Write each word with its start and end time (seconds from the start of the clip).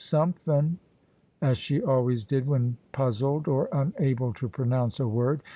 sompfin;" 0.03 0.77
as 1.43 1.59
she 1.59 1.79
always 1.83 2.25
did 2.25 2.47
when 2.47 2.75
puzzled 2.91 3.47
or 3.47 3.69
unable 3.71 4.33
to 4.33 4.49
pronounce 4.49 4.99
a 4.99 5.07
word. 5.07 5.43